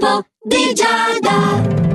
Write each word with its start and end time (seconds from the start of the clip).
L'oroscopo 0.00 0.24
di 0.42 0.72
Giada. 0.72 1.89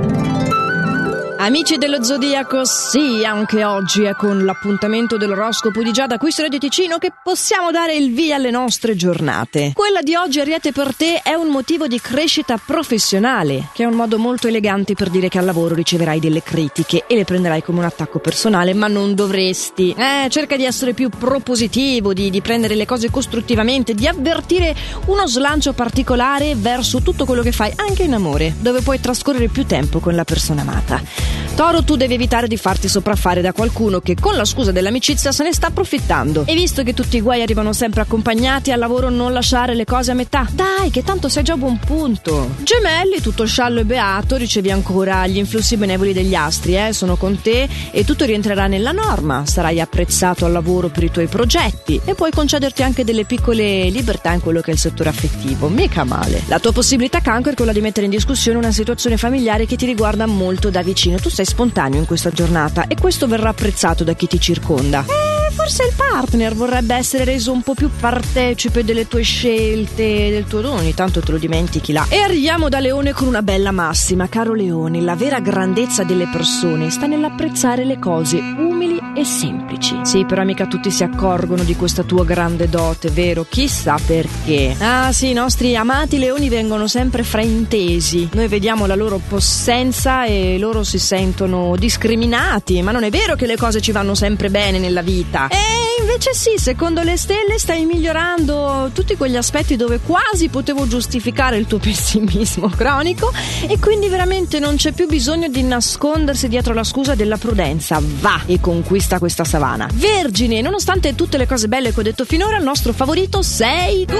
Amici 1.46 1.76
dello 1.76 2.02
Zodiaco, 2.02 2.64
sì, 2.64 3.24
anche 3.24 3.64
oggi 3.64 4.02
è 4.02 4.16
con 4.16 4.44
l'appuntamento 4.44 5.16
dell'oroscopo 5.16 5.80
di 5.80 5.92
Giada 5.92 6.18
qui 6.18 6.32
su 6.32 6.42
Radio 6.42 6.58
Ticino 6.58 6.98
che 6.98 7.12
possiamo 7.22 7.70
dare 7.70 7.94
il 7.94 8.12
via 8.12 8.34
alle 8.34 8.50
nostre 8.50 8.96
giornate. 8.96 9.70
Quella 9.72 10.02
di 10.02 10.16
oggi, 10.16 10.40
Ariete, 10.40 10.72
per 10.72 10.92
te 10.96 11.20
è 11.22 11.34
un 11.34 11.46
motivo 11.46 11.86
di 11.86 12.00
crescita 12.00 12.56
professionale, 12.56 13.68
che 13.74 13.84
è 13.84 13.86
un 13.86 13.94
modo 13.94 14.18
molto 14.18 14.48
elegante 14.48 14.94
per 14.94 15.08
dire 15.08 15.28
che 15.28 15.38
al 15.38 15.44
lavoro 15.44 15.76
riceverai 15.76 16.18
delle 16.18 16.42
critiche 16.42 17.04
e 17.06 17.14
le 17.14 17.24
prenderai 17.24 17.62
come 17.62 17.78
un 17.78 17.84
attacco 17.84 18.18
personale, 18.18 18.74
ma 18.74 18.88
non 18.88 19.14
dovresti. 19.14 19.94
Eh, 19.96 20.28
cerca 20.28 20.56
di 20.56 20.64
essere 20.64 20.94
più 20.94 21.10
propositivo, 21.10 22.12
di, 22.12 22.28
di 22.28 22.40
prendere 22.40 22.74
le 22.74 22.86
cose 22.86 23.08
costruttivamente, 23.08 23.94
di 23.94 24.08
avvertire 24.08 24.74
uno 25.06 25.28
slancio 25.28 25.74
particolare 25.74 26.56
verso 26.56 27.02
tutto 27.02 27.24
quello 27.24 27.42
che 27.42 27.52
fai, 27.52 27.72
anche 27.76 28.02
in 28.02 28.14
amore, 28.14 28.52
dove 28.58 28.80
puoi 28.80 28.98
trascorrere 28.98 29.46
più 29.46 29.64
tempo 29.64 30.00
con 30.00 30.16
la 30.16 30.24
persona 30.24 30.62
amata. 30.62 31.35
Toro, 31.56 31.82
tu 31.82 31.96
devi 31.96 32.12
evitare 32.12 32.48
di 32.48 32.58
farti 32.58 32.86
sopraffare 32.86 33.40
da 33.40 33.54
qualcuno 33.54 34.00
che 34.00 34.14
con 34.14 34.36
la 34.36 34.44
scusa 34.44 34.72
dell'amicizia 34.72 35.32
se 35.32 35.42
ne 35.42 35.54
sta 35.54 35.68
approfittando. 35.68 36.44
E 36.44 36.54
visto 36.54 36.82
che 36.82 36.92
tutti 36.92 37.16
i 37.16 37.22
guai 37.22 37.40
arrivano 37.40 37.72
sempre 37.72 38.02
accompagnati, 38.02 38.72
al 38.72 38.78
lavoro 38.78 39.08
non 39.08 39.32
lasciare 39.32 39.74
le 39.74 39.86
cose 39.86 40.10
a 40.10 40.14
metà. 40.14 40.46
Dai, 40.52 40.90
che 40.90 41.02
tanto 41.02 41.30
sei 41.30 41.44
già 41.44 41.54
a 41.54 41.56
buon 41.56 41.78
punto. 41.78 42.50
Gemelli, 42.62 43.22
tutto 43.22 43.46
sciallo 43.46 43.80
e 43.80 43.84
beato, 43.86 44.36
ricevi 44.36 44.70
ancora 44.70 45.26
gli 45.26 45.38
influssi 45.38 45.78
benevoli 45.78 46.12
degli 46.12 46.34
astri, 46.34 46.76
eh, 46.76 46.92
sono 46.92 47.16
con 47.16 47.40
te 47.40 47.66
e 47.90 48.04
tutto 48.04 48.26
rientrerà 48.26 48.66
nella 48.66 48.92
norma. 48.92 49.46
Sarai 49.46 49.80
apprezzato 49.80 50.44
al 50.44 50.52
lavoro 50.52 50.88
per 50.88 51.04
i 51.04 51.10
tuoi 51.10 51.26
progetti 51.26 51.98
e 52.04 52.14
puoi 52.14 52.32
concederti 52.32 52.82
anche 52.82 53.02
delle 53.02 53.24
piccole 53.24 53.88
libertà 53.88 54.32
in 54.32 54.42
quello 54.42 54.60
che 54.60 54.72
è 54.72 54.74
il 54.74 54.78
settore 54.78 55.08
affettivo. 55.08 55.68
Mica 55.68 56.04
male. 56.04 56.42
La 56.48 56.58
tua 56.58 56.72
possibilità 56.72 57.22
cancro 57.22 57.52
è 57.52 57.54
quella 57.54 57.72
di 57.72 57.80
mettere 57.80 58.04
in 58.04 58.12
discussione 58.12 58.58
una 58.58 58.72
situazione 58.72 59.16
familiare 59.16 59.64
che 59.64 59.76
ti 59.76 59.86
riguarda 59.86 60.26
molto 60.26 60.68
da 60.68 60.82
vicino 60.82 61.16
tu 61.16 61.30
sei 61.30 61.44
spontaneo 61.46 61.98
in 61.98 62.06
questa 62.06 62.30
giornata 62.30 62.86
e 62.88 62.96
questo 62.96 63.26
verrà 63.26 63.48
apprezzato 63.48 64.04
da 64.04 64.12
chi 64.12 64.26
ti 64.26 64.38
circonda. 64.38 65.25
Forse 65.56 65.84
il 65.84 65.94
partner 65.96 66.54
vorrebbe 66.54 66.94
essere 66.94 67.24
reso 67.24 67.50
un 67.50 67.62
po' 67.62 67.72
più 67.72 67.90
partecipe 67.98 68.84
delle 68.84 69.08
tue 69.08 69.22
scelte, 69.22 70.28
del 70.30 70.44
tuo 70.44 70.60
dono, 70.60 70.76
ogni 70.76 70.92
tanto 70.92 71.20
te 71.20 71.32
lo 71.32 71.38
dimentichi 71.38 71.92
là. 71.92 72.04
E 72.10 72.18
arriviamo 72.18 72.68
da 72.68 72.78
Leone 72.78 73.12
con 73.12 73.26
una 73.26 73.40
bella 73.40 73.72
massima, 73.72 74.28
caro 74.28 74.52
Leone, 74.52 75.00
la 75.00 75.16
vera 75.16 75.40
grandezza 75.40 76.04
delle 76.04 76.28
persone 76.30 76.90
sta 76.90 77.06
nell'apprezzare 77.06 77.84
le 77.86 77.98
cose 77.98 78.36
umili 78.36 79.00
e 79.16 79.24
semplici. 79.24 79.98
Sì, 80.02 80.26
però 80.26 80.44
mica 80.44 80.66
tutti 80.66 80.90
si 80.90 81.02
accorgono 81.02 81.64
di 81.64 81.74
questa 81.74 82.02
tua 82.02 82.24
grande 82.26 82.68
dote, 82.68 83.08
vero? 83.08 83.46
Chissà 83.48 83.98
perché. 84.04 84.76
Ah 84.78 85.10
sì, 85.10 85.30
i 85.30 85.32
nostri 85.32 85.74
amati 85.74 86.18
leoni 86.18 86.50
vengono 86.50 86.86
sempre 86.86 87.22
fraintesi. 87.22 88.28
Noi 88.34 88.46
vediamo 88.46 88.84
la 88.84 88.94
loro 88.94 89.18
possenza 89.26 90.26
e 90.26 90.58
loro 90.58 90.84
si 90.84 90.98
sentono 90.98 91.74
discriminati, 91.76 92.82
ma 92.82 92.92
non 92.92 93.04
è 93.04 93.10
vero 93.10 93.36
che 93.36 93.46
le 93.46 93.56
cose 93.56 93.80
ci 93.80 93.90
vanno 93.90 94.14
sempre 94.14 94.50
bene 94.50 94.78
nella 94.78 95.02
vita. 95.02 95.45
E 95.48 96.00
invece 96.00 96.34
sì, 96.34 96.54
secondo 96.56 97.02
le 97.02 97.16
stelle 97.16 97.58
stai 97.58 97.84
migliorando 97.84 98.90
tutti 98.92 99.16
quegli 99.16 99.36
aspetti 99.36 99.76
dove 99.76 100.00
quasi 100.00 100.48
potevo 100.48 100.86
giustificare 100.86 101.56
il 101.56 101.66
tuo 101.66 101.78
pessimismo 101.80 102.68
cronico 102.68 103.32
e 103.68 103.78
quindi 103.78 104.08
veramente 104.08 104.58
non 104.58 104.76
c'è 104.76 104.92
più 104.92 105.06
bisogno 105.06 105.48
di 105.48 105.62
nascondersi 105.62 106.48
dietro 106.48 106.74
la 106.74 106.84
scusa 106.84 107.14
della 107.14 107.36
prudenza. 107.36 108.00
Va 108.00 108.42
e 108.46 108.60
conquista 108.60 109.18
questa 109.18 109.44
savana. 109.44 109.88
Vergine, 109.92 110.60
nonostante 110.60 111.14
tutte 111.14 111.36
le 111.36 111.46
cose 111.46 111.68
belle 111.68 111.92
che 111.92 112.00
ho 112.00 112.02
detto 112.02 112.24
finora, 112.24 112.56
il 112.56 112.64
nostro 112.64 112.92
favorito 112.92 113.42
sei 113.42 114.06
tu. 114.06 114.14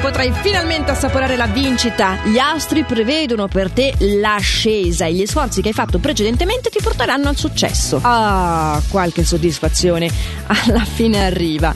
Potrai 0.00 0.32
finalmente 0.40 0.90
assaporare 0.90 1.36
la 1.36 1.46
vincita. 1.46 2.18
Gli 2.24 2.38
astri 2.38 2.84
prevedono 2.84 3.48
per 3.48 3.70
te 3.70 3.94
l'ascesa 3.98 5.06
e 5.06 5.14
gli 5.14 5.26
sforzi 5.26 5.62
che 5.62 5.68
hai 5.68 5.74
fatto 5.74 5.98
precedentemente 5.98 6.70
ti 6.70 6.78
porteranno 6.82 7.28
al 7.28 7.36
successo. 7.36 7.98
Ah, 8.02 8.80
qualche 8.88 9.24
soddisfazione 9.24 10.10
alla 10.46 10.69
fine 10.78 11.24
arriva. 11.24 11.74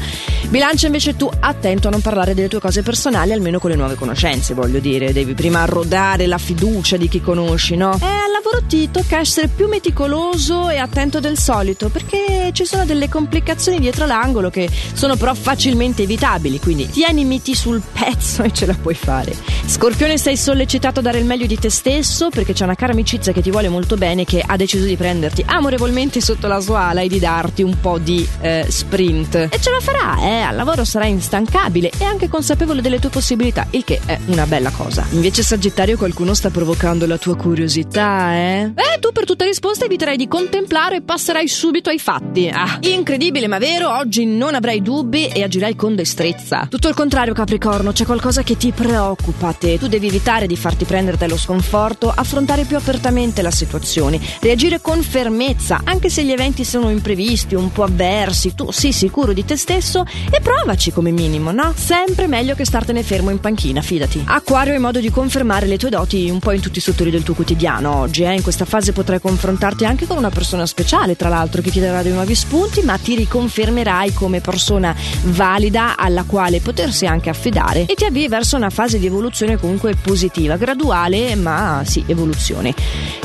Bilancia 0.48 0.86
invece 0.86 1.16
tu 1.16 1.28
attento 1.40 1.88
a 1.88 1.90
non 1.90 2.00
parlare 2.00 2.34
delle 2.34 2.48
tue 2.48 2.60
cose 2.60 2.82
personali, 2.82 3.32
almeno 3.32 3.58
con 3.58 3.70
le 3.70 3.76
nuove 3.76 3.96
conoscenze, 3.96 4.54
voglio 4.54 4.78
dire, 4.78 5.12
devi 5.12 5.34
prima 5.34 5.64
rodare 5.64 6.26
la 6.26 6.38
fiducia 6.38 6.96
di 6.96 7.08
chi 7.08 7.20
conosci, 7.20 7.76
no? 7.76 7.98
E 8.00 8.04
al 8.04 8.23
lavoro 8.54 8.66
ti 8.66 8.90
tocca 8.90 9.18
essere 9.18 9.48
più 9.48 9.66
meticoloso 9.68 10.68
e 10.68 10.78
attento 10.78 11.18
del 11.20 11.38
solito, 11.38 11.88
perché 11.88 12.50
ci 12.52 12.64
sono 12.64 12.84
delle 12.84 13.08
complicazioni 13.08 13.80
dietro 13.80 14.06
l'angolo 14.06 14.50
che 14.50 14.68
sono 14.92 15.16
però 15.16 15.34
facilmente 15.34 16.02
evitabili, 16.02 16.60
quindi 16.60 16.88
tienimiti 16.88 17.54
sul 17.54 17.82
pezzo 17.92 18.42
e 18.42 18.52
ce 18.52 18.66
la 18.66 18.74
puoi 18.74 18.94
fare. 18.94 19.34
Scorpione 19.66 20.18
sei 20.18 20.36
sollecitato 20.36 21.00
a 21.00 21.02
dare 21.02 21.18
il 21.18 21.24
meglio 21.24 21.46
di 21.46 21.58
te 21.58 21.70
stesso 21.70 22.28
perché 22.28 22.52
c'è 22.52 22.64
una 22.64 22.74
cara 22.74 22.92
amicizia 22.92 23.32
che 23.32 23.42
ti 23.42 23.50
vuole 23.50 23.68
molto 23.68 23.96
bene 23.96 24.24
che 24.24 24.42
ha 24.44 24.56
deciso 24.56 24.84
di 24.84 24.96
prenderti 24.96 25.42
amorevolmente 25.46 26.20
sotto 26.20 26.46
la 26.46 26.60
sua 26.60 26.88
ala 26.88 27.00
e 27.00 27.08
di 27.08 27.18
darti 27.18 27.62
un 27.62 27.78
po' 27.80 27.98
di 27.98 28.26
eh, 28.40 28.66
sprint. 28.68 29.34
E 29.34 29.60
ce 29.60 29.70
la 29.70 29.80
farà, 29.80 30.18
eh, 30.20 30.40
al 30.40 30.54
lavoro 30.54 30.84
sarai 30.84 31.10
instancabile 31.10 31.90
e 31.98 32.04
anche 32.04 32.28
consapevole 32.28 32.82
delle 32.82 32.98
tue 32.98 33.10
possibilità, 33.10 33.66
il 33.70 33.84
che 33.84 34.00
è 34.04 34.18
una 34.26 34.46
bella 34.46 34.70
cosa. 34.70 35.04
Invece 35.10 35.42
Sagittario 35.42 35.96
qualcuno 35.96 36.34
sta 36.34 36.50
provocando 36.50 37.06
la 37.06 37.18
tua 37.18 37.36
curiosità, 37.36 38.34
eh? 38.34 38.43
Eh, 38.44 38.98
tu 39.00 39.12
per 39.12 39.24
tutta 39.24 39.44
risposta 39.44 39.84
eviterai 39.84 40.16
di 40.16 40.28
contemplare 40.28 40.96
e 40.96 41.02
passerai 41.02 41.48
subito 41.48 41.90
ai 41.90 41.98
fatti. 41.98 42.48
Ah, 42.48 42.78
incredibile 42.80 43.46
ma 43.46 43.58
vero, 43.58 43.96
oggi 43.96 44.24
non 44.24 44.54
avrai 44.54 44.82
dubbi 44.82 45.28
e 45.28 45.42
agirai 45.42 45.76
con 45.76 45.94
destrezza. 45.94 46.66
Tutto 46.68 46.88
il 46.88 46.94
contrario 46.94 47.34
Capricorno, 47.34 47.92
c'è 47.92 48.04
qualcosa 48.04 48.42
che 48.42 48.56
ti 48.56 48.72
preoccupa 48.72 49.52
te. 49.52 49.78
Tu 49.78 49.88
devi 49.88 50.08
evitare 50.08 50.46
di 50.46 50.56
farti 50.56 50.84
prendere 50.84 51.16
dallo 51.16 51.36
sconforto, 51.36 52.12
affrontare 52.14 52.64
più 52.64 52.76
apertamente 52.76 53.42
la 53.42 53.50
situazione, 53.50 54.20
reagire 54.40 54.80
con 54.80 55.02
fermezza, 55.02 55.80
anche 55.84 56.08
se 56.08 56.24
gli 56.24 56.32
eventi 56.32 56.64
sono 56.64 56.90
imprevisti, 56.90 57.54
un 57.54 57.72
po' 57.72 57.84
avversi, 57.84 58.54
tu 58.54 58.70
sii 58.70 58.92
sicuro 58.92 59.32
di 59.32 59.44
te 59.44 59.56
stesso 59.56 60.04
e 60.30 60.40
provaci 60.40 60.92
come 60.92 61.10
minimo, 61.10 61.52
no? 61.52 61.72
Sempre 61.76 62.26
meglio 62.26 62.54
che 62.54 62.64
startene 62.64 63.02
fermo 63.02 63.30
in 63.30 63.40
panchina, 63.40 63.80
fidati. 63.80 64.22
Acquario 64.26 64.72
hai 64.72 64.78
modo 64.78 65.00
di 65.00 65.10
confermare 65.10 65.66
le 65.66 65.78
tue 65.78 65.90
doti 65.90 66.28
un 66.30 66.38
po' 66.38 66.52
in 66.52 66.60
tutti 66.60 66.78
i 66.78 66.82
settori 66.82 67.10
del 67.10 67.22
tuo 67.22 67.34
quotidiano 67.34 67.94
oggi, 67.94 68.22
eh? 68.22 68.33
In 68.34 68.42
questa 68.42 68.64
fase 68.64 68.92
potrai 68.92 69.20
confrontarti 69.20 69.84
anche 69.84 70.06
con 70.06 70.16
una 70.16 70.30
persona 70.30 70.66
speciale, 70.66 71.16
tra 71.16 71.28
l'altro, 71.28 71.62
che 71.62 71.70
ti 71.70 71.80
darà 71.80 72.02
dei 72.02 72.12
nuovi 72.12 72.34
spunti, 72.34 72.82
ma 72.82 72.98
ti 72.98 73.14
riconfermerai 73.14 74.12
come 74.12 74.40
persona 74.40 74.94
valida 75.24 75.96
alla 75.96 76.24
quale 76.24 76.60
potersi 76.60 77.06
anche 77.06 77.30
affidare 77.30 77.86
e 77.86 77.94
ti 77.94 78.04
avvii 78.04 78.28
verso 78.28 78.56
una 78.56 78.70
fase 78.70 78.98
di 78.98 79.06
evoluzione 79.06 79.56
comunque 79.58 79.94
positiva, 79.94 80.56
graduale, 80.56 81.34
ma 81.36 81.82
sì, 81.86 82.04
evoluzione. 82.06 82.74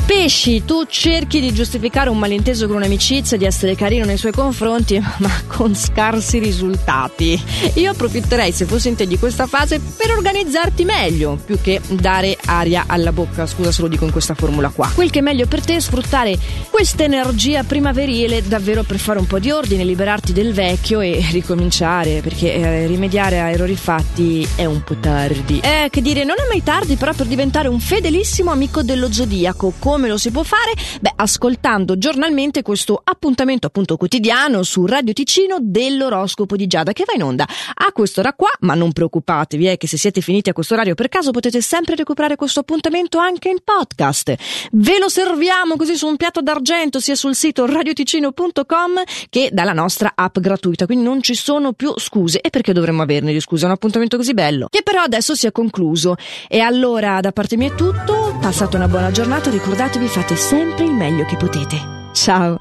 Pesci, 0.06 0.64
tu 0.64 0.84
cerchi 0.86 1.40
di 1.40 1.52
giustificare 1.52 2.10
un 2.10 2.18
malinteso 2.18 2.66
con 2.66 2.76
un'amicizia, 2.76 3.36
di 3.36 3.44
essere 3.44 3.74
carino 3.74 4.04
nei 4.04 4.16
suoi 4.16 4.32
confronti, 4.32 4.98
ma 5.18 5.30
con 5.46 5.74
scarsi 5.74 6.38
risultati. 6.38 7.40
Io 7.74 7.90
approfitterei, 7.90 8.52
se 8.52 8.64
fossi 8.64 8.88
in 8.88 8.96
te, 8.96 9.06
di 9.06 9.18
questa 9.18 9.46
fase 9.46 9.78
per 9.78 10.10
organizzarti 10.10 10.84
meglio, 10.84 11.38
più 11.44 11.60
che 11.60 11.80
dare 11.88 12.36
aria 12.46 12.84
alla 12.86 13.12
bocca. 13.12 13.46
Scusa 13.46 13.70
se 13.70 13.82
lo 13.82 13.88
dico 13.88 14.04
in 14.04 14.10
questa 14.10 14.34
formula 14.34 14.68
qua. 14.70 14.89
Quel 14.94 15.10
che 15.10 15.20
è 15.20 15.22
meglio 15.22 15.46
per 15.46 15.64
te 15.64 15.76
è 15.76 15.80
sfruttare 15.80 16.36
questa 16.68 17.04
energia 17.04 17.62
primaverile 17.62 18.42
davvero 18.42 18.82
per 18.82 18.98
fare 18.98 19.18
un 19.18 19.26
po' 19.26 19.38
di 19.38 19.50
ordine, 19.50 19.84
liberarti 19.84 20.32
del 20.32 20.52
vecchio 20.52 21.00
e 21.00 21.24
ricominciare, 21.32 22.20
perché 22.20 22.54
eh, 22.54 22.86
rimediare 22.86 23.40
a 23.40 23.50
errori 23.50 23.76
fatti 23.76 24.46
è 24.56 24.64
un 24.64 24.82
po' 24.82 24.96
tardi. 24.96 25.60
Eh, 25.60 25.88
che 25.90 26.02
dire, 26.02 26.24
non 26.24 26.36
è 26.38 26.46
mai 26.48 26.62
tardi 26.62 26.96
però 26.96 27.12
per 27.14 27.26
diventare 27.26 27.68
un 27.68 27.80
fedelissimo 27.80 28.50
amico 28.50 28.82
dello 28.82 29.12
zodiaco. 29.12 29.74
Come 29.78 30.08
lo 30.08 30.18
si 30.18 30.30
può 30.30 30.42
fare? 30.42 30.72
Beh, 31.00 31.12
ascoltando 31.16 31.96
giornalmente 31.96 32.62
questo 32.62 33.00
appuntamento 33.02 33.66
appunto 33.66 33.96
quotidiano 33.96 34.62
su 34.62 34.86
Radio 34.86 35.12
Ticino 35.12 35.56
dell'oroscopo 35.60 36.56
di 36.56 36.66
Giada 36.66 36.92
che 36.92 37.04
va 37.06 37.12
in 37.14 37.22
onda 37.22 37.44
a 37.44 37.92
quest'ora 37.92 38.32
qua, 38.34 38.50
ma 38.60 38.74
non 38.74 38.92
preoccupatevi, 38.92 39.66
è 39.66 39.76
che 39.76 39.86
se 39.86 39.96
siete 39.96 40.20
finiti 40.20 40.50
a 40.50 40.52
questo 40.52 40.74
orario 40.74 40.94
per 40.94 41.08
caso 41.08 41.30
potete 41.30 41.60
sempre 41.60 41.94
recuperare 41.94 42.36
questo 42.36 42.60
appuntamento 42.60 43.18
anche 43.18 43.48
in 43.48 43.58
podcast. 43.62 44.34
Ve 44.80 44.98
lo 44.98 45.10
serviamo 45.10 45.76
così 45.76 45.94
su 45.94 46.06
un 46.06 46.16
piatto 46.16 46.40
d'argento 46.40 47.00
sia 47.00 47.14
sul 47.14 47.34
sito 47.34 47.66
radioticino.com 47.66 49.02
che 49.28 49.50
dalla 49.52 49.74
nostra 49.74 50.12
app 50.14 50.38
gratuita, 50.38 50.86
quindi 50.86 51.04
non 51.04 51.20
ci 51.20 51.34
sono 51.34 51.74
più 51.74 51.92
scuse. 51.98 52.40
E 52.40 52.48
perché 52.48 52.72
dovremmo 52.72 53.02
averne 53.02 53.30
di 53.32 53.40
scuse? 53.40 53.64
È 53.64 53.66
un 53.66 53.72
appuntamento 53.72 54.16
così 54.16 54.32
bello. 54.32 54.68
Che 54.70 54.82
però 54.82 55.02
adesso 55.02 55.34
si 55.34 55.46
è 55.46 55.52
concluso. 55.52 56.16
E 56.48 56.60
allora 56.60 57.20
da 57.20 57.30
parte 57.30 57.58
mia 57.58 57.68
è 57.68 57.74
tutto, 57.74 58.38
passate 58.40 58.76
una 58.76 58.88
buona 58.88 59.10
giornata, 59.10 59.50
ricordatevi 59.50 60.06
fate 60.06 60.34
sempre 60.34 60.84
il 60.84 60.92
meglio 60.92 61.26
che 61.26 61.36
potete. 61.36 62.08
Ciao! 62.14 62.56